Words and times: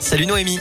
Salut 0.00 0.26
Noémie. 0.26 0.58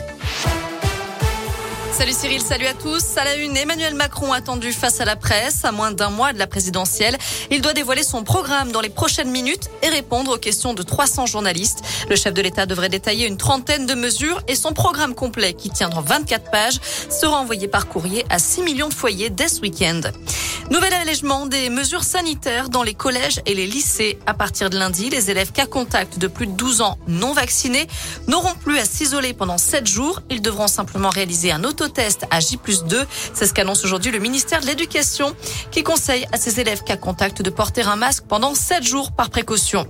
Salut 1.92 2.14
Cyril, 2.14 2.42
salut 2.42 2.68
à 2.68 2.74
tous. 2.74 3.18
À 3.18 3.26
la 3.26 3.36
une, 3.36 3.58
Emmanuel 3.58 3.96
Macron 3.96 4.32
attendu 4.32 4.72
face 4.72 5.02
à 5.02 5.06
la 5.06 5.18
presse 5.18 5.66
à 5.66 5.74
moins 5.74 5.92
d'un 5.92 6.10
mois 6.10 6.32
de 6.32 6.40
la 6.40 6.48
présidentielle. 6.48 7.18
Il 7.52 7.62
doit 7.62 7.74
dévoiler 7.74 8.02
son 8.02 8.24
programme 8.24 8.72
dans 8.72 8.80
les 8.80 8.90
prochaines 8.90 9.30
minutes 9.30 9.70
et 9.84 9.90
répondre 9.90 10.36
aux 10.36 10.38
questions 10.38 10.74
de 10.74 10.84
300 10.84 11.26
journalistes. 11.26 11.84
Le 12.10 12.16
chef 12.16 12.34
de 12.34 12.42
l'État 12.42 12.66
devrait 12.66 12.90
détailler 12.90 13.28
une 13.28 13.38
trentaine 13.38 13.86
de 13.86 13.94
mesures 13.94 14.42
et 14.48 14.56
son 14.56 14.72
programme 14.72 15.14
complet, 15.14 15.54
qui 15.54 15.70
tiendra 15.70 16.02
24 16.02 16.50
pages, 16.50 16.80
sera 17.10 17.38
envoyé 17.38 17.68
par 17.68 17.88
courrier 17.88 18.26
à 18.30 18.40
6 18.40 18.62
millions 18.64 18.90
de 18.90 18.94
foyers 18.94 19.30
dès 19.30 19.50
ce 19.50 19.60
week-end. 19.60 20.02
Nouvel 20.72 20.94
allègement 20.94 21.48
des 21.48 21.70
mesures 21.70 22.06
sanitaires 22.06 22.70
dans 22.70 22.84
les 22.84 22.94
collèges 22.94 23.42
et 23.46 23.54
les 23.54 23.68
lycées. 23.68 24.18
À 24.26 24.34
partir 24.34 24.70
de 24.70 24.78
lundi, 24.78 25.10
les 25.10 25.30
élèves 25.30 25.52
cas 25.52 25.66
contact 25.66 26.18
de 26.18 26.28
plus 26.28 26.48
de 26.48 26.54
12 26.54 26.80
ans 26.80 26.98
non 27.10 27.34
vaccinés 27.34 27.88
n'auront 28.30 28.56
plus 28.56 28.80
à 28.80 28.86
s'isoler 28.86 29.34
pendant 29.34 29.58
7 29.58 29.86
jours. 29.86 30.22
Ils 30.30 30.42
devront 30.42 30.68
simplement 30.68 31.10
réaliser 31.10 31.52
un 31.52 31.66
autotest 31.82 32.26
à 32.30 32.40
J 32.40 32.60
2. 32.88 33.06
C'est 33.34 33.48
ce 33.48 33.54
qu'annonce 33.54 33.84
aujourd'hui 33.84 34.12
le 34.12 34.20
ministère 34.20 34.62
de 34.62 34.68
l'Éducation 34.68 35.36
qui 35.72 35.82
conseille 35.82 36.28
à 36.32 36.38
ses 36.38 36.60
élèves 36.60 36.84
cas 36.84 36.96
contact 36.96 37.42
de 37.42 37.50
porter 37.50 37.82
un 37.82 37.96
masque 37.96 38.26
pendant 38.28 38.54
7 38.54 38.84
jours 38.84 39.12
par 39.12 39.32
précaution. 39.32 39.88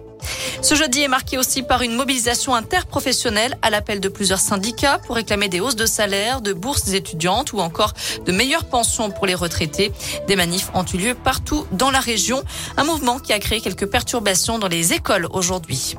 Ce 0.61 0.75
jeudi 0.75 1.01
est 1.01 1.07
marqué 1.07 1.37
aussi 1.37 1.63
par 1.63 1.81
une 1.81 1.93
mobilisation 1.93 2.53
interprofessionnelle 2.55 3.57
à 3.61 3.69
l'appel 3.69 3.99
de 3.99 4.07
plusieurs 4.07 4.39
syndicats 4.39 4.99
pour 4.99 5.15
réclamer 5.15 5.49
des 5.49 5.59
hausses 5.59 5.75
de 5.75 5.85
salaire, 5.85 6.41
de 6.41 6.53
bourses 6.53 6.93
étudiantes 6.93 7.53
ou 7.53 7.59
encore 7.59 7.93
de 8.25 8.31
meilleures 8.31 8.65
pensions 8.65 9.09
pour 9.09 9.25
les 9.25 9.35
retraités. 9.35 9.91
Des 10.27 10.35
manifs 10.35 10.69
ont 10.73 10.85
eu 10.93 10.97
lieu 10.97 11.15
partout 11.15 11.65
dans 11.71 11.91
la 11.91 11.99
région, 11.99 12.43
un 12.77 12.83
mouvement 12.83 13.19
qui 13.19 13.33
a 13.33 13.39
créé 13.39 13.59
quelques 13.59 13.87
perturbations 13.87 14.59
dans 14.59 14.67
les 14.67 14.93
écoles 14.93 15.27
aujourd'hui. 15.31 15.95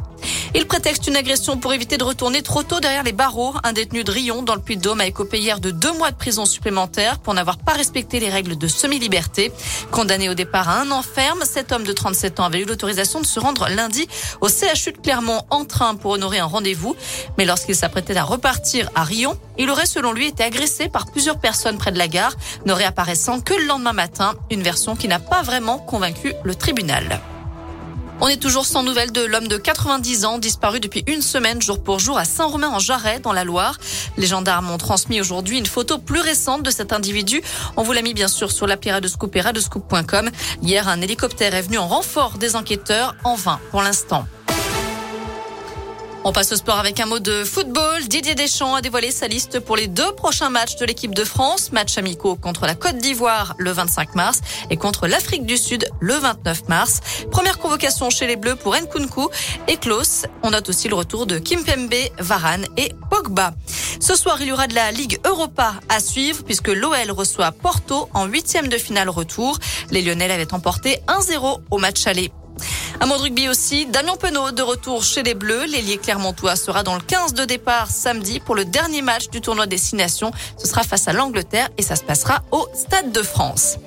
Il 0.55 0.66
prétexte 0.66 1.06
une 1.06 1.16
agression 1.16 1.56
pour 1.56 1.73
éviter 1.73 1.97
de 1.97 2.05
retourner 2.05 2.42
trop 2.42 2.62
tôt 2.62 2.79
derrière 2.79 3.05
les 3.05 3.12
barreaux. 3.12 3.55
Un 3.65 3.73
détenu 3.73 4.05
de 4.05 4.10
Rion 4.10 4.43
dans 4.43 4.55
le 4.55 4.60
Puy-de-Dôme 4.60 5.01
a 5.01 5.06
écopé 5.06 5.38
hier 5.38 5.60
de 5.60 5.70
deux 5.70 5.93
mois 5.95 6.10
de 6.10 6.16
prison 6.16 6.45
supplémentaire 6.45 7.21
pour 7.21 7.32
n'avoir 7.32 7.57
pas 7.57 7.73
respecté 7.73 8.21
les 8.21 8.29
règles 8.29 8.59
de 8.59 8.66
semi-liberté. 8.66 9.51
Condamné 9.90 10.29
au 10.29 10.35
départ 10.35 10.68
à 10.68 10.80
un 10.82 10.90
an 10.90 11.01
ferme, 11.01 11.45
cet 11.45 11.73
homme 11.73 11.85
de 11.85 11.93
37 11.93 12.38
ans 12.38 12.45
avait 12.45 12.60
eu 12.60 12.65
l'autorisation 12.66 13.23
de 13.23 13.27
se 13.27 13.40
rendre 13.40 13.66
lundi 13.71 14.07
au 14.43 14.49
CHU 14.49 14.93
de 14.93 14.99
Clermont 14.99 15.43
en 15.49 15.65
train 15.65 15.95
pour 15.95 16.10
honorer 16.10 16.38
un 16.38 16.45
rendez-vous. 16.45 16.96
Mais 17.38 17.46
lorsqu'il 17.46 17.74
s'apprêtait 17.74 18.16
à 18.16 18.24
repartir 18.24 18.90
à 18.95 19.05
Rion, 19.05 19.38
il 19.57 19.71
aurait 19.71 19.87
selon 19.87 20.12
lui 20.12 20.27
été 20.27 20.45
agressé 20.45 20.90
par 20.90 21.10
plusieurs 21.10 21.38
personnes 21.38 21.79
près 21.79 21.93
de 21.93 21.99
la 21.99 22.09
gare, 22.09 22.34
ne 22.66 22.74
réapparaissant 22.74 23.40
que 23.40 23.55
le 23.55 23.65
lendemain 23.65 23.95
matin. 23.95 24.34
Une 24.51 24.62
version 24.62 24.96
qui 24.96 25.09
n'a 25.09 25.18
pas 25.18 25.40
vraiment 25.40 25.79
convaincu 25.79 26.34
le 26.45 26.55
tribunal. 26.55 27.23
On 28.24 28.28
est 28.28 28.37
toujours 28.40 28.66
sans 28.66 28.84
nouvelles 28.84 29.10
de 29.10 29.20
l'homme 29.20 29.48
de 29.48 29.56
90 29.56 30.24
ans 30.26 30.38
disparu 30.38 30.78
depuis 30.78 31.02
une 31.09 31.23
semaine 31.23 31.60
jour 31.60 31.82
pour 31.82 31.98
jour 31.98 32.16
à 32.16 32.24
Saint-Romain-en-Jarret 32.24 33.18
dans 33.18 33.32
la 33.32 33.42
Loire. 33.42 33.80
Les 34.16 34.28
gendarmes 34.28 34.70
ont 34.70 34.78
transmis 34.78 35.20
aujourd'hui 35.20 35.59
une 35.59 35.66
photo 35.66 35.98
plus 35.98 36.20
récente 36.20 36.62
de 36.62 36.70
cet 36.70 36.93
individu. 36.93 37.43
On 37.76 37.82
vous 37.82 37.93
l'a 37.93 38.00
mis 38.00 38.15
bien 38.15 38.28
sûr 38.28 38.52
sur 38.52 38.68
l'appli 38.68 38.93
Radescoop 38.93 39.34
et 39.34 39.40
radescoop.com. 39.40 40.30
Hier, 40.62 40.87
un 40.87 41.00
hélicoptère 41.00 41.52
est 41.56 41.62
venu 41.62 41.78
en 41.78 41.88
renfort 41.88 42.38
des 42.38 42.54
enquêteurs 42.54 43.16
en 43.24 43.34
vain 43.34 43.59
pour 43.73 43.82
l'instant. 43.82 44.24
On 46.24 46.32
passe 46.32 46.52
au 46.52 46.56
sport 46.56 46.78
avec 46.78 47.01
un 47.01 47.06
mot 47.06 47.18
de 47.18 47.42
football. 47.42 48.04
Didier 48.06 48.37
Deschamps 48.37 48.76
a 48.76 48.80
dévoilé 48.80 49.10
sa 49.10 49.26
liste 49.26 49.59
pour 49.59 49.76
les 49.76 49.88
deux 49.88 50.12
prochains 50.12 50.51
matchs 50.51 50.76
de 50.76 50.84
l'équipe 50.84 51.12
de 51.12 51.24
France. 51.24 51.73
Match 51.73 51.98
amicaux 51.98 52.37
contre 52.37 52.65
la 52.65 52.76
Côte 52.76 52.98
d'Ivoire 52.98 53.54
le 53.59 53.73
25 53.73 54.15
mars 54.15 54.40
et 54.70 54.76
contre 54.76 55.09
l'Afrique 55.09 55.45
du 55.46 55.56
Sud 55.56 55.84
le 55.98 56.15
29 56.15 56.68
mars. 56.68 57.00
Première 57.32 57.59
convocation 57.59 58.09
chez 58.09 58.28
les 58.28 58.37
Bleus 58.37 58.54
pour 58.54 58.76
Nkunku 58.76 59.28
et 59.66 59.76
Klaus. 59.78 60.26
On 60.45 60.50
note 60.50 60.68
aussi 60.68 60.88
le 60.88 60.95
retour 60.95 61.26
de 61.26 61.38
Kimpembe, 61.38 61.93
Varane 62.20 62.66
et 62.76 62.93
Pogba. 63.10 63.52
Ce 63.98 64.15
soir, 64.15 64.37
il 64.41 64.47
y 64.47 64.53
aura 64.53 64.69
de 64.69 64.76
la 64.76 64.93
Ligue 64.93 65.19
Europa 65.26 65.75
à 65.88 65.98
suivre 65.98 66.44
puisque 66.44 66.69
l'OL 66.69 67.10
reçoit 67.10 67.50
Porto 67.50 68.09
en 68.15 68.26
huitième 68.26 68.69
de 68.69 68.78
finale 68.78 69.09
retour. 69.09 69.59
Les 69.91 70.03
Lyonnais 70.03 70.31
avaient 70.31 70.54
emporté 70.54 71.00
1-0 71.09 71.62
au 71.72 71.78
match 71.78 72.06
aller. 72.06 72.31
Un 73.03 73.07
mot 73.07 73.17
de 73.17 73.23
rugby 73.23 73.49
aussi. 73.49 73.87
Damien 73.87 74.15
Penaud 74.15 74.53
de 74.53 74.63
retour 74.63 75.03
chez 75.03 75.25
les 75.25 75.35
Bleus. 75.35 75.65
L'ailier 75.65 75.99
clermontois 75.99 76.55
sera 76.55 76.85
dans 76.85 76.95
le 76.95 77.01
15 77.01 77.35
de 77.35 77.45
départ 77.45 77.91
samedi 77.91 78.39
pour 78.39 78.55
le 78.55 78.65
dernier 78.65 79.03
match 79.03 79.29
du 79.29 79.41
tournoi 79.41 79.67
Destination. 79.67 80.31
Ce 80.57 80.69
sera 80.69 80.85
face 80.85 81.09
à 81.09 81.12
l'Angleterre 81.12 81.69
et 81.77 81.83
ça 81.83 81.97
se 81.97 82.05
passera 82.05 82.45
au 82.53 82.69
Stade 82.75 83.11
de 83.11 83.23
France. 83.23 83.79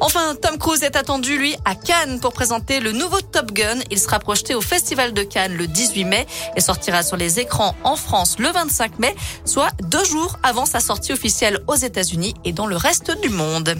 Enfin, 0.00 0.34
Tom 0.34 0.58
Cruise 0.58 0.82
est 0.82 0.96
attendu, 0.96 1.38
lui, 1.38 1.56
à 1.64 1.74
Cannes 1.74 2.20
pour 2.20 2.34
présenter 2.34 2.80
le 2.80 2.92
nouveau 2.92 3.22
Top 3.22 3.52
Gun. 3.52 3.78
Il 3.90 3.98
sera 3.98 4.18
projeté 4.18 4.54
au 4.54 4.60
Festival 4.60 5.14
de 5.14 5.22
Cannes 5.22 5.56
le 5.56 5.66
18 5.66 6.04
mai 6.04 6.26
et 6.54 6.60
sortira 6.60 7.02
sur 7.02 7.16
les 7.16 7.40
écrans 7.40 7.74
en 7.84 7.96
France 7.96 8.36
le 8.38 8.50
25 8.50 8.98
mai, 8.98 9.16
soit 9.46 9.70
deux 9.84 10.04
jours 10.04 10.38
avant 10.42 10.66
sa 10.66 10.80
sortie 10.80 11.14
officielle 11.14 11.58
aux 11.68 11.74
États-Unis 11.74 12.34
et 12.44 12.52
dans 12.52 12.66
le 12.66 12.76
reste 12.76 13.18
du 13.22 13.30
monde. 13.30 13.76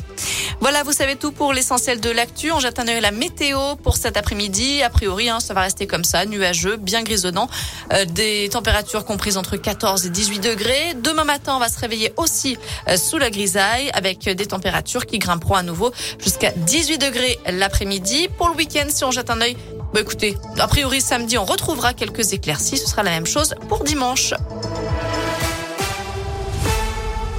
Voilà, 0.60 0.82
vous 0.82 0.93
savez 0.93 1.16
tout 1.16 1.31
pour 1.31 1.53
l'essentiel 1.53 2.00
de 2.00 2.10
l'actu. 2.10 2.50
On 2.53 2.59
jette 2.59 2.78
un 2.78 2.88
œil 2.88 2.97
à 2.97 3.00
la 3.03 3.10
météo 3.10 3.77
pour 3.77 3.98
cet 3.98 4.16
après-midi. 4.16 4.78
A 4.83 4.91
priori, 4.91 5.28
hein, 5.28 5.41
ça 5.41 5.55
va 5.55 5.62
rester 5.62 5.87
comme 5.87 6.05
ça, 6.05 6.25
nuageux, 6.27 6.77
bien 6.77 7.03
grisonnant. 7.03 7.49
Euh, 7.93 8.05
des 8.05 8.49
températures 8.50 9.05
comprises 9.05 9.37
entre 9.37 9.56
14 9.56 10.06
et 10.06 10.11
18 10.11 10.41
degrés. 10.41 10.94
Demain 11.03 11.25
matin, 11.25 11.55
on 11.56 11.59
va 11.59 11.69
se 11.69 11.78
réveiller 11.78 12.12
aussi 12.16 12.56
euh, 12.89 12.97
sous 12.97 13.19
la 13.19 13.31
grisaille 13.31 13.91
avec 13.93 14.28
des 14.28 14.47
températures 14.47 15.06
qui 15.06 15.19
grimperont 15.19 15.55
à 15.55 15.62
nouveau 15.62 15.93
jusqu'à 16.19 16.53
18 16.53 16.99
degrés 16.99 17.39
l'après-midi. 17.47 18.28
Pour 18.37 18.49
le 18.49 18.55
week-end, 18.56 18.87
si 18.89 19.05
on 19.05 19.11
jette 19.11 19.31
un 19.31 19.41
œil, 19.41 19.56
bah 19.93 20.00
écoutez, 20.00 20.37
a 20.59 20.69
priori 20.69 21.00
samedi, 21.00 21.39
on 21.39 21.45
retrouvera 21.45 21.95
quelques 21.95 22.33
éclaircies. 22.33 22.78
Ce 22.78 22.89
sera 22.89 23.03
la 23.03 23.10
même 23.10 23.27
chose 23.27 23.55
pour 23.69 23.84
dimanche. 23.84 24.34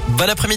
Bon 0.09 0.29
après-midi. 0.29 0.47